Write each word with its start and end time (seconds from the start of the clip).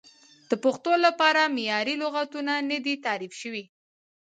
د 0.49 0.51
پښتو 0.63 0.91
لپاره 1.05 1.51
معیاري 1.55 1.95
لغتونه 2.03 2.53
نه 2.69 2.77
دي 2.85 2.95
تعریف 3.05 3.33
شوي. 3.41 3.63